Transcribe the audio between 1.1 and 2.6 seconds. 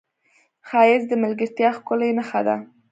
ملګرتیا ښکلې نښه ده